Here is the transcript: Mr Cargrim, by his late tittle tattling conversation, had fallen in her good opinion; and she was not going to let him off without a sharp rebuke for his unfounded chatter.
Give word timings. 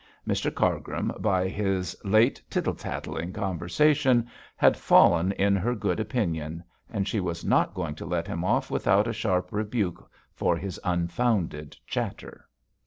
Mr 0.27 0.51
Cargrim, 0.51 1.11
by 1.19 1.47
his 1.47 1.95
late 2.03 2.41
tittle 2.49 2.73
tattling 2.73 3.31
conversation, 3.31 4.27
had 4.57 4.75
fallen 4.75 5.31
in 5.33 5.55
her 5.55 5.75
good 5.75 5.99
opinion; 5.99 6.63
and 6.89 7.07
she 7.07 7.19
was 7.19 7.45
not 7.45 7.75
going 7.75 7.93
to 7.93 8.07
let 8.07 8.25
him 8.27 8.43
off 8.43 8.71
without 8.71 9.07
a 9.07 9.13
sharp 9.13 9.49
rebuke 9.51 10.09
for 10.33 10.57
his 10.57 10.79
unfounded 10.83 11.77
chatter. 11.85 12.47